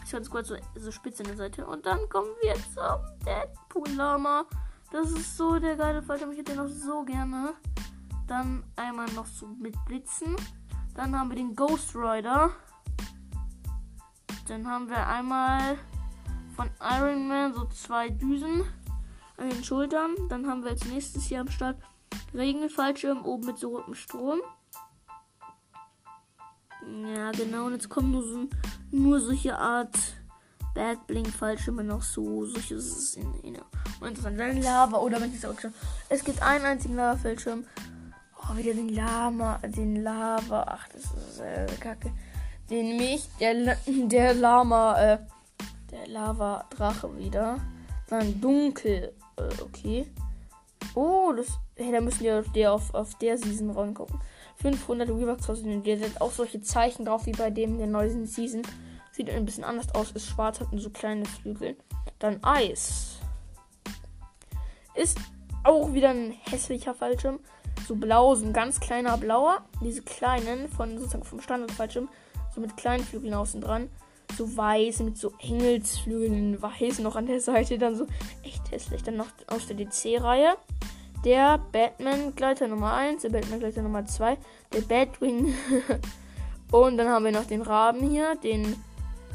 Ist 0.04 0.12
ganz 0.12 0.30
kurz 0.30 0.50
so, 0.50 0.56
so 0.76 0.92
spitz 0.92 1.20
in 1.20 1.28
der 1.28 1.38
Seite. 1.38 1.66
Und 1.66 1.86
dann 1.86 2.08
kommen 2.10 2.30
wir 2.42 2.56
zum 2.56 3.02
Deadpool-Lama. 3.26 4.46
Das 4.92 5.12
ist 5.12 5.38
so 5.38 5.60
der 5.60 5.76
geile 5.76 6.02
Fallschirm. 6.02 6.32
Ich 6.32 6.40
hätte 6.40 6.54
den 6.54 6.64
noch 6.64 6.70
so 6.70 7.04
gerne. 7.04 7.54
Dann 8.28 8.64
einmal 8.76 9.12
noch 9.14 9.26
so 9.26 9.48
mit 9.48 9.76
Blitzen. 9.86 10.36
Dann 10.96 11.18
haben 11.18 11.30
wir 11.30 11.36
den 11.36 11.56
Ghost 11.56 11.96
Rider. 11.96 12.52
Dann 14.48 14.68
haben 14.68 14.90
wir 14.90 15.08
einmal 15.08 15.78
von 16.56 16.70
Iron 16.80 17.28
Man 17.28 17.54
so 17.54 17.66
zwei 17.66 18.10
Düsen 18.10 18.64
an 19.38 19.50
den 19.50 19.64
Schultern. 19.64 20.12
Dann 20.30 20.48
haben 20.48 20.64
wir 20.64 20.72
als 20.72 20.86
nächstes 20.86 21.24
hier 21.24 21.42
am 21.42 21.50
Start 21.50 21.78
Regenfallschirm 22.34 23.26
oben 23.26 23.46
mit 23.46 23.58
so 23.58 23.78
rotem 23.78 23.96
Strom. 23.96 24.40
Ja, 27.16 27.32
genau. 27.32 27.66
Und 27.66 27.74
jetzt 27.74 27.90
kommen 27.90 28.12
nur, 28.12 28.24
so, 28.24 28.48
nur 28.92 29.20
solche 29.20 29.58
Art 29.58 29.98
Backblink-Fallschirme 30.76 31.84
noch 31.84 32.02
so. 32.02 32.46
Solche 32.46 32.76
in, 33.20 33.34
in, 33.42 33.58
und 34.02 34.24
dann 34.24 34.62
Lava. 34.62 34.98
Oder 34.98 35.22
wenn 35.22 35.32
ich 35.32 35.38
es 35.38 35.46
auch 35.46 35.60
schon. 35.60 35.74
Es 36.10 36.24
gibt 36.24 36.42
einen 36.42 36.66
einzigen 36.66 36.96
Lava-Fallschirm. 36.96 37.66
Oh, 38.50 38.58
wieder 38.58 38.74
den 38.74 38.90
Lama. 38.90 39.60
Den 39.64 40.04
Lava. 40.04 40.66
Ach, 40.68 40.88
das 40.90 41.04
ist 41.04 41.40
äh, 41.40 41.66
kacke. 41.80 42.12
Den 42.70 42.98
mich. 42.98 43.28
Der, 43.40 43.78
der 43.88 44.34
Lama. 44.34 45.02
Äh, 45.02 45.20
der 45.92 46.08
Lava-Drache 46.08 47.18
wieder. 47.18 47.60
Dann 48.10 48.42
dunkel. 48.42 49.14
Äh, 49.38 49.62
okay. 49.62 50.12
Oh, 50.96 51.32
das. 51.36 51.48
Hey, 51.76 51.92
da 51.92 52.02
müssen 52.02 52.22
wir 52.22 52.40
auf 52.40 52.52
der, 52.52 52.74
auf, 52.74 52.94
auf 52.94 53.18
der 53.18 53.38
Season 53.38 53.72
rangucken. 53.72 54.20
500 54.58 55.10
Rebucks 55.10 55.48
kosten. 55.48 55.84
Der 55.84 55.98
sind 55.98 56.22
auch 56.22 56.32
solche 56.32 56.62
Zeichen 56.62 57.06
drauf 57.06 57.26
wie 57.26 57.32
bei 57.32 57.50
dem 57.50 57.78
der 57.78 57.88
neuen 57.88 58.28
Season. 58.28 58.62
Sieht 59.12 59.30
ein 59.30 59.46
bisschen 59.46 59.64
anders 59.64 59.94
aus, 59.94 60.12
ist 60.12 60.28
schwarz, 60.28 60.60
hat 60.60 60.68
so 60.74 60.90
kleine 60.90 61.26
Flügel. 61.26 61.78
Dann 62.20 62.44
Eis. 62.44 63.20
Ist 64.96 65.20
auch 65.64 65.94
wieder 65.94 66.10
ein 66.10 66.32
hässlicher 66.32 66.94
Fallschirm. 66.94 67.40
So 67.88 67.96
blau, 67.96 68.36
so 68.36 68.46
ein 68.46 68.54
ganz 68.54 68.80
kleiner 68.80 69.18
blauer. 69.18 69.62
Diese 69.82 70.02
kleinen 70.02 70.70
von 70.70 70.98
sozusagen 70.98 71.24
vom 71.24 71.42
Standardfallschirm. 71.42 72.10
So 72.54 72.62
mit 72.62 72.78
kleinen 72.78 73.04
Flügeln 73.04 73.34
außen 73.34 73.62
dran. 73.62 73.90
So 74.38 74.56
weiß 74.56 75.00
mit 75.00 75.18
so 75.18 75.34
Engelsflügeln 75.40 76.62
weiß 76.62 77.00
noch 77.00 77.16
an 77.16 77.26
der 77.26 77.42
Seite. 77.42 77.78
Dann 77.78 77.96
so 77.96 78.08
echt 78.44 78.72
hässlich. 78.72 79.04
Dann 79.04 79.18
noch 79.18 79.28
aus 79.48 79.68
der 79.68 79.76
DC-Reihe 79.76 80.56
der 81.24 81.58
Batman-Gleiter 81.72 82.68
Nummer 82.68 82.94
1, 82.94 83.22
der 83.22 83.30
Batman-Gleiter 83.30 83.82
Nummer 83.82 84.06
2, 84.06 84.38
der 84.74 84.82
Batwing. 84.82 85.54
und 86.72 86.98
dann 86.98 87.08
haben 87.08 87.26
wir 87.26 87.32
noch 87.32 87.46
den 87.46 87.62
Raben 87.62 88.10
hier, 88.10 88.36
den 88.36 88.76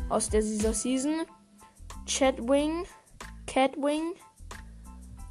aus 0.08 0.28
der 0.28 0.42
dieser 0.42 0.74
Season. 0.74 1.22
Chatwing, 2.06 2.84
Catwing. 3.46 4.14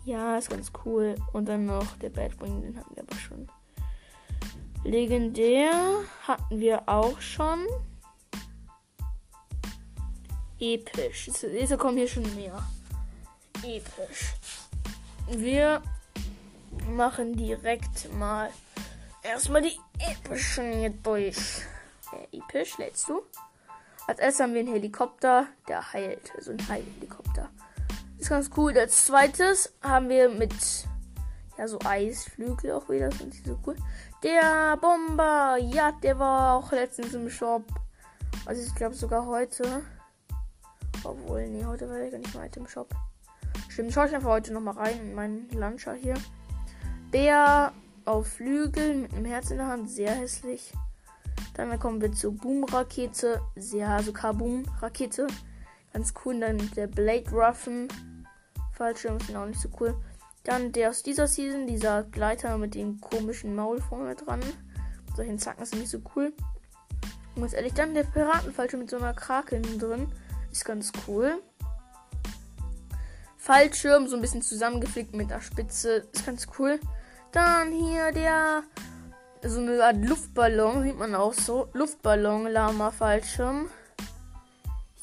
Ja, 0.07 0.37
ist 0.37 0.49
ganz 0.49 0.71
cool. 0.85 1.15
Und 1.33 1.49
dann 1.49 1.65
noch 1.65 1.97
der 1.97 2.09
Batwing, 2.09 2.61
den 2.61 2.77
hatten 2.77 2.95
wir 2.95 3.03
aber 3.03 3.17
schon. 3.17 3.45
Legendär 4.85 5.73
hatten 6.25 6.61
wir 6.61 6.87
auch 6.87 7.19
schon. 7.19 7.67
Episch. 10.61 11.27
Jetzt 11.27 11.77
kommen 11.77 11.97
hier 11.97 12.07
schon 12.07 12.23
mehr. 12.35 12.57
Episch. 13.57 14.33
Wir 15.29 15.81
machen 16.89 17.35
direkt 17.35 18.09
mal 18.13 18.49
erstmal 19.23 19.61
die 19.61 19.77
epischen 19.99 20.71
hier 20.71 20.91
durch. 20.91 21.35
Äh, 22.13 22.37
episch, 22.37 22.77
lädst 22.77 23.09
du? 23.09 23.23
Als 24.07 24.19
erstes 24.19 24.41
haben 24.41 24.53
wir 24.53 24.61
einen 24.61 24.71
Helikopter, 24.71 25.47
der 25.67 25.91
heilt. 25.91 26.31
Also 26.33 26.51
ein 26.51 26.69
Heilhelikopter. 26.69 27.49
Ist 28.17 28.29
ganz 28.29 28.49
cool. 28.57 28.77
Als 28.77 29.05
zweites 29.05 29.73
haben 29.81 30.09
wir 30.09 30.29
mit 30.29 30.53
ja 31.57 31.67
so 31.67 31.79
Eisflügel 31.83 32.71
auch 32.71 32.89
wieder. 32.89 33.11
Finde 33.11 33.35
ich 33.35 33.43
so 33.43 33.57
cool. 33.65 33.75
Der 34.23 34.77
Bomber. 34.77 35.57
Ja, 35.59 35.91
der 35.91 36.17
war 36.19 36.55
auch 36.55 36.71
letztens 36.71 37.13
im 37.13 37.29
Shop. 37.29 37.63
Also 38.45 38.61
ich 38.61 38.73
glaube 38.75 38.95
sogar 38.95 39.25
heute. 39.25 39.83
Obwohl, 41.03 41.47
nee, 41.47 41.63
heute 41.65 41.87
war 41.89 41.97
er 41.97 42.11
gar 42.11 42.17
nicht 42.17 42.33
mal 42.33 42.49
im 42.55 42.67
Shop. 42.67 42.89
Stimmt, 43.69 43.93
schaue 43.93 44.07
ich 44.07 44.15
einfach 44.15 44.29
heute 44.29 44.53
nochmal 44.53 44.75
rein 44.75 44.99
in 44.99 45.13
meinen 45.13 45.49
Launcher 45.51 45.93
hier. 45.93 46.15
Bär 47.11 47.71
auf 48.05 48.27
Flügeln 48.27 49.03
mit 49.03 49.13
einem 49.13 49.25
Herz 49.25 49.51
in 49.51 49.57
der 49.57 49.67
Hand, 49.67 49.89
sehr 49.89 50.11
hässlich. 50.11 50.73
Dann 51.53 51.77
kommen 51.79 52.01
wir 52.01 52.11
zur 52.11 52.33
Boom-Rakete, 52.33 53.41
sehr, 53.55 53.89
also 53.89 54.11
K-Boom-Rakete. 54.11 55.27
Ganz 55.93 56.13
cool. 56.23 56.39
Dann 56.39 56.69
der 56.75 56.87
Blade 56.87 57.29
Ruffen. 57.31 57.87
Fallschirm 58.77 59.17
ist 59.17 59.35
auch 59.35 59.45
nicht 59.45 59.59
so 59.59 59.69
cool. 59.79 59.95
Dann 60.43 60.71
der 60.71 60.89
aus 60.89 61.03
dieser 61.03 61.27
Season, 61.27 61.67
dieser 61.67 62.03
Gleiter 62.03 62.57
mit 62.57 62.75
dem 62.75 63.01
komischen 63.01 63.55
Maul 63.55 63.81
vorne 63.81 64.15
dran. 64.15 64.39
Mit 64.39 65.15
solchen 65.15 65.39
Zacken 65.39 65.63
ist 65.63 65.75
nicht 65.75 65.89
so 65.89 65.99
cool. 66.15 66.31
Und 67.35 67.41
ganz 67.41 67.53
ehrlich, 67.53 67.73
dann 67.73 67.93
der 67.93 68.03
Piratenfallschirm 68.03 68.81
mit 68.81 68.89
so 68.89 68.97
einer 68.97 69.13
Kraken 69.13 69.79
drin. 69.79 70.11
Ist 70.51 70.63
ganz 70.63 70.91
cool. 71.07 71.41
Fallschirm, 73.37 74.07
so 74.07 74.15
ein 74.15 74.21
bisschen 74.21 74.41
zusammengeflickt 74.41 75.15
mit 75.15 75.31
der 75.31 75.41
Spitze. 75.41 76.07
Ist 76.13 76.25
ganz 76.25 76.47
cool. 76.57 76.79
Dann 77.31 77.71
hier 77.71 78.11
der 78.11 78.63
so 79.43 79.59
eine 79.59 79.83
Art 79.83 79.97
Luftballon, 79.97 80.83
sieht 80.83 80.97
man 80.97 81.15
auch 81.15 81.33
so. 81.33 81.67
Luftballon, 81.73 82.47
Lama-Fallschirm. 82.47 83.69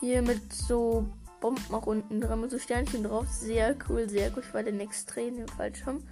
Hier 0.01 0.23
mit 0.23 0.53
so 0.53 1.07
Bomben 1.45 1.75
auch 1.75 1.87
unten 1.87 2.23
dran, 2.23 2.41
mit 2.41 2.51
so 2.51 2.59
Sternchen 2.59 3.03
drauf. 3.03 3.27
Sehr 3.29 3.77
cool, 3.87 4.09
sehr 4.09 4.31
gut. 4.31 4.45
Ich 4.49 4.55
war 4.55 4.63
den 4.63 4.81
extrem 4.81 5.37
im 5.37 5.47
Fallschirm. 5.47 6.03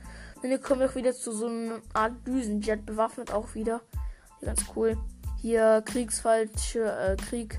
Und 0.43 0.49
hier 0.49 0.59
kommen 0.59 0.81
wir 0.81 0.91
auch 0.91 0.95
wieder 0.95 1.15
zu 1.15 1.33
so 1.33 1.47
einer 1.47 1.81
Art 1.95 2.13
Düsenjet, 2.27 2.85
bewaffnet 2.85 3.33
auch 3.33 3.55
wieder. 3.55 3.81
Ganz 4.43 4.67
cool. 4.77 4.99
Hier 5.41 5.83
Kriegsfallschirm, 5.87 6.87
äh, 6.87 7.17
Krieg, 7.17 7.59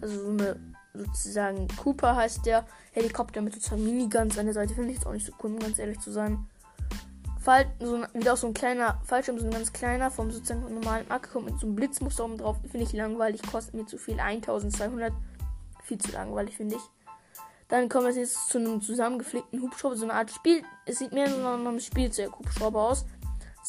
also 0.00 0.20
so 0.20 0.30
eine 0.30 0.56
sozusagen 0.94 1.68
Cooper 1.76 2.16
heißt 2.16 2.44
der 2.44 2.66
Helikopter 2.90 3.40
mit 3.40 3.54
sozusagen 3.54 3.84
Miniguns 3.84 4.36
an 4.36 4.46
der 4.46 4.54
Seite. 4.54 4.74
Finde 4.74 4.90
ich 4.90 4.96
jetzt 4.96 5.06
auch 5.06 5.12
nicht 5.12 5.26
so 5.26 5.32
cool, 5.44 5.52
um 5.52 5.60
ganz 5.60 5.78
ehrlich 5.78 6.00
zu 6.00 6.10
sein. 6.10 6.44
Fall, 7.38 7.66
so 7.78 8.02
ein, 8.02 8.06
wieder 8.14 8.32
auch 8.32 8.36
so 8.36 8.48
ein 8.48 8.54
kleiner 8.54 9.00
Fallschirm, 9.04 9.38
so 9.38 9.44
ein 9.44 9.52
ganz 9.52 9.72
kleiner, 9.72 10.10
vom 10.10 10.32
sozusagen 10.32 10.74
normalen 10.74 11.08
Acker 11.08 11.34
kommt 11.34 11.52
mit 11.52 11.60
so 11.60 11.68
einem 11.68 11.76
Blitzmuster 11.76 12.24
oben 12.24 12.38
drauf. 12.38 12.56
Finde 12.62 12.84
ich 12.84 12.92
langweilig, 12.92 13.42
kostet 13.42 13.74
mir 13.74 13.86
zu 13.86 13.96
viel. 13.96 14.18
1200. 14.18 15.12
Viel 15.84 15.98
zu 15.98 16.10
langweilig, 16.10 16.56
finde 16.56 16.74
ich. 16.74 16.82
Dann 17.72 17.88
kommen 17.88 18.06
wir 18.06 18.12
jetzt 18.14 18.50
zu 18.50 18.58
einem 18.58 18.82
zusammengepflegten 18.82 19.62
Hubschrauber, 19.62 19.96
so 19.96 20.04
eine 20.04 20.12
Art 20.12 20.30
Spiel. 20.30 20.62
Es 20.84 20.98
sieht 20.98 21.12
mehr 21.12 21.26
so 21.30 21.38
nach 21.38 21.54
einem 21.54 21.80
Spielzeug-Hubschrauber 21.80 22.78
aus. 22.78 23.06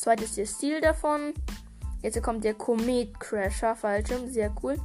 Das 0.03 0.21
ist 0.21 0.35
der 0.35 0.45
Stil 0.45 0.81
davon. 0.81 1.33
Jetzt 2.01 2.21
kommt 2.21 2.43
der 2.43 2.53
Comet 2.53 3.17
Crasher 3.17 3.77
Fallschirm, 3.77 4.29
sehr 4.29 4.53
cool. 4.61 4.75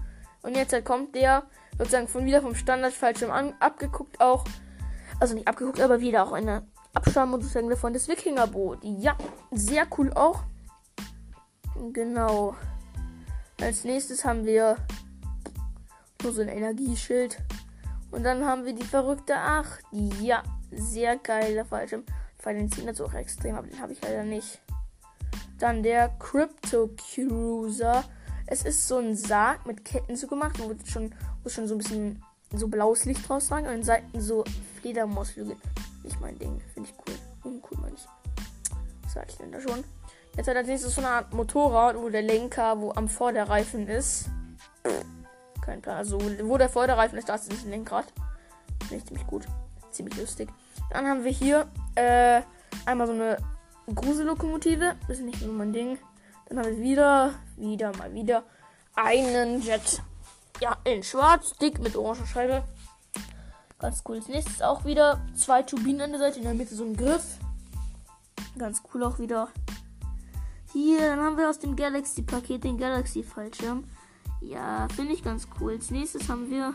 Und 0.43 0.57
jetzt 0.57 0.85
kommt 0.85 1.17
der 1.17 1.43
sozusagen 1.77 2.07
von 2.07 2.27
wieder 2.27 2.41
vom 2.41 2.55
Standard-Fallschirm 2.55 3.33
an, 3.33 3.55
abgeguckt 3.59 4.21
auch. 4.21 4.45
Also 5.19 5.35
nicht 5.35 5.49
abgeguckt, 5.49 5.81
aber 5.81 6.01
wieder 6.01 6.23
auch 6.23 6.31
eine 6.31 6.65
Abstammung 6.95 7.41
sozusagen 7.41 7.71
davon 7.71 7.93
des 7.93 8.07
Wikingerboot. 8.07 8.85
Ja, 8.85 9.19
sehr 9.51 9.89
cool 9.99 10.13
auch. 10.13 10.45
Genau. 11.93 12.55
Als 13.61 13.83
nächstes 13.83 14.25
haben 14.25 14.47
wir 14.47 14.77
nur 16.23 16.33
so 16.33 16.41
ein 16.41 16.49
Energieschild. 16.49 17.37
Und 18.11 18.25
dann 18.25 18.45
haben 18.45 18.65
wir 18.65 18.73
die 18.73 18.85
verrückte 18.85 19.37
8. 19.37 19.85
Ja, 20.21 20.43
sehr 20.71 21.17
geiler 21.17 21.65
Fallschirm. 21.65 22.05
Weil 22.43 22.57
den 22.57 22.71
ziehen 22.71 22.87
das 22.87 23.01
auch 23.01 23.13
extrem, 23.15 23.57
aber 23.57 23.67
den 23.67 23.81
habe 23.81 23.93
ich 23.93 24.01
leider 24.03 24.25
nicht. 24.25 24.61
Dann 25.59 25.83
der 25.83 26.09
Crypto 26.19 26.91
Cruiser. 26.97 28.05
Es 28.47 28.63
ist 28.63 28.89
so 28.89 28.99
ein 28.99 29.17
Sarg 29.17 29.67
mit 29.67 29.85
Ketten 29.85 30.17
so 30.17 30.27
gemacht, 30.27 30.59
wo 30.59 30.73
schon, 30.87 31.15
wo 31.43 31.49
schon 31.49 31.67
so 31.67 31.75
ein 31.75 31.79
bisschen 31.79 32.23
so 32.53 32.69
blaues 32.69 33.05
Licht 33.05 33.29
draus 33.29 33.51
war. 33.51 33.59
Und 33.59 33.67
an 33.67 33.75
den 33.75 33.83
Seiten 33.83 34.21
so 34.21 34.45
Fledermausflügel. 34.81 35.57
Nicht 36.05 36.21
mein 36.21 36.39
Ding. 36.39 36.61
Finde 36.73 36.89
ich 36.89 36.95
cool. 37.07 37.19
Uncool, 37.45 37.79
meine 37.79 37.97
ich. 37.97 38.07
Was 39.03 39.15
sag 39.15 39.29
ich 39.29 39.37
denn 39.37 39.53
da 39.53 39.61
schon? 39.61 39.85
Jetzt 40.37 40.49
hat 40.49 40.57
als 40.57 40.69
nächstes 40.69 40.95
so 40.95 41.01
eine 41.01 41.11
Art 41.11 41.35
Motorrad, 41.35 41.97
wo 41.97 42.09
der 42.09 42.23
Lenker, 42.23 42.81
wo 42.81 42.93
am 42.93 43.09
Vorderreifen 43.09 43.89
ist. 43.89 44.31
Plan. 45.77 45.97
Also, 45.97 46.21
wo 46.43 46.59
der 46.59 46.69
Vorderreifen 46.69 47.19
ist, 47.19 47.29
da 47.29 47.35
ist 47.35 47.51
das 47.51 47.65
Lenkrad. 47.65 48.07
Finde 48.81 48.97
ich 48.97 49.07
ziemlich 49.07 49.27
gut. 49.27 49.47
Ziemlich 49.91 50.17
lustig. 50.17 50.49
Dann 50.91 51.07
haben 51.07 51.25
wir 51.25 51.31
hier 51.31 51.67
äh, 51.95 52.43
einmal 52.87 53.07
so 53.07 53.13
eine 53.13 53.37
Grusellokomotive. 53.95 54.97
Das 55.07 55.19
ist 55.19 55.25
nicht 55.25 55.43
nur 55.43 55.55
mein 55.55 55.73
Ding. 55.73 55.99
Dann 56.49 56.59
haben 56.59 56.67
wir 56.67 56.79
wieder, 56.79 57.35
wieder, 57.57 57.97
mal 57.97 58.13
wieder 58.15 58.45
einen 58.95 59.61
Jet. 59.63 60.03
Ja, 60.61 60.77
in 60.85 61.03
schwarz, 61.03 61.53
dick 61.61 61.79
mit 61.79 61.97
oranger 61.97 62.27
Scheibe. 62.27 62.65
Ganz 63.79 64.03
cool. 64.09 64.17
Als 64.17 64.29
nächstes 64.29 64.61
auch 64.61 64.85
wieder 64.85 65.21
zwei 65.37 65.63
Turbinen 65.63 66.01
an 66.01 66.11
der 66.11 66.19
Seite, 66.21 66.39
in 66.39 66.45
der 66.45 66.55
Mitte 66.55 66.75
so 66.75 66.85
ein 66.85 66.97
Griff. 66.97 67.39
Ganz 68.59 68.83
cool 68.93 69.05
auch 69.05 69.19
wieder. 69.19 69.49
Hier, 70.73 70.99
dann 70.99 71.21
haben 71.21 71.37
wir 71.37 71.49
aus 71.49 71.61
dem 71.61 71.77
Galaxy-Paket 71.77 72.65
den 72.65 72.77
Galaxy-Fallschirm. 72.77 73.85
Ja, 74.41 74.89
finde 74.89 75.13
ich 75.13 75.23
ganz 75.23 75.49
cool. 75.61 75.73
Als 75.73 75.91
nächstes 75.91 76.29
haben 76.29 76.51
wir 76.51 76.75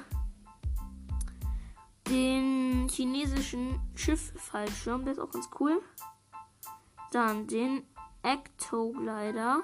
den 2.08 2.88
chinesischen 2.90 3.80
Schiff-Fallschirm. 3.96 5.06
Der 5.06 5.14
ist 5.14 5.20
auch 5.20 5.32
ganz 5.32 5.50
cool. 5.60 5.82
Dann 7.12 7.48
den 7.48 7.84
Ecto-Glider 8.24 9.62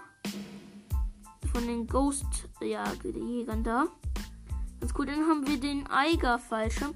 von 1.52 1.68
den 1.68 1.88
Ghost-Jägern 1.88 3.64
da. 3.64 3.88
Ganz 4.80 4.94
cool. 4.98 5.06
Dann 5.06 5.28
haben 5.28 5.46
wir 5.46 5.60
den 5.60 5.88
Eiger-Fallschirm 5.88 6.96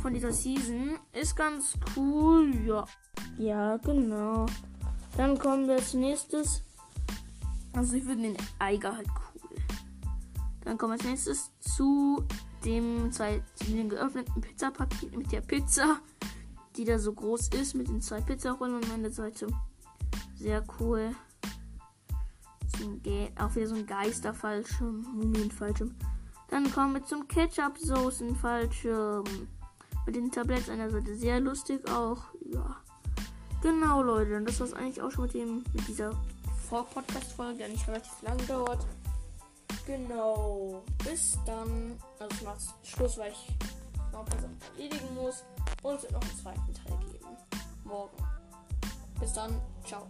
von 0.00 0.14
dieser 0.14 0.32
Season. 0.32 0.98
Ist 1.12 1.36
ganz 1.36 1.74
cool, 1.96 2.54
ja. 2.66 2.86
Ja, 3.36 3.76
genau. 3.78 4.46
Dann 5.16 5.38
kommen 5.38 5.66
wir 5.66 5.74
als 5.74 5.94
nächstes. 5.94 6.62
Also 7.72 7.94
ich 7.96 8.06
würde 8.06 8.22
den 8.22 8.36
Eiger 8.58 8.96
halt 8.96 9.08
cool. 9.08 9.27
Dann 10.68 10.76
kommen 10.76 10.92
wir 10.92 10.98
als 10.98 11.04
nächstes 11.04 11.50
zu 11.60 12.22
dem 12.62 13.10
zwei, 13.10 13.42
zu 13.54 13.64
dem 13.72 13.88
geöffneten 13.88 14.38
Pizzapaket 14.42 15.16
mit 15.16 15.32
der 15.32 15.40
Pizza, 15.40 15.98
die 16.76 16.84
da 16.84 16.98
so 16.98 17.14
groß 17.14 17.48
ist, 17.54 17.74
mit 17.74 17.88
den 17.88 18.02
zwei 18.02 18.20
Pizzarollen 18.20 18.74
an 18.74 18.88
meiner 18.90 19.10
Seite. 19.10 19.46
Sehr 20.34 20.62
cool. 20.78 21.16
Auch 23.38 23.56
wieder 23.56 23.66
so 23.66 23.76
ein 23.76 23.86
Geisterfallschirm, 23.86 25.06
Mumienfallschirm. 25.14 25.94
Dann 26.48 26.70
kommen 26.70 26.92
wir 26.92 27.04
zum 27.06 27.26
Ketchup-Soßen-Fallschirm. 27.26 29.24
Mit 30.04 30.16
den 30.16 30.30
Tabletts 30.30 30.68
an 30.68 30.76
der 30.76 30.90
Seite. 30.90 31.16
Sehr 31.16 31.40
lustig 31.40 31.80
auch. 31.90 32.24
Ja. 32.52 32.76
Genau, 33.62 34.02
Leute. 34.02 34.36
Und 34.36 34.46
das 34.46 34.60
war's 34.60 34.74
eigentlich 34.74 35.00
auch 35.00 35.10
schon 35.10 35.24
mit 35.24 35.32
dem, 35.32 35.64
mit 35.72 35.88
dieser 35.88 36.10
Vor-Podcast-Folge, 36.68 37.64
die 37.64 37.72
nicht 37.72 37.88
relativ 37.88 38.20
lang 38.20 38.36
dauert. 38.46 38.86
Genau. 39.88 40.82
Bis 41.02 41.38
dann. 41.46 41.98
Also 42.18 42.36
ich 42.36 42.42
mach's 42.42 42.74
Schluss, 42.82 43.16
weil 43.16 43.32
ich 43.32 43.48
noch 44.12 44.20
ein 44.20 44.26
paar 44.26 44.38
Sachen 44.38 44.58
erledigen 44.76 45.14
muss. 45.14 45.44
Und 45.82 45.94
es 45.94 46.02
wird 46.02 46.12
noch 46.12 46.20
einen 46.20 46.36
zweiten 46.36 46.74
Teil 46.74 46.98
geben. 47.10 47.36
Morgen. 47.84 48.16
Bis 49.18 49.32
dann. 49.32 49.58
Ciao. 49.86 50.06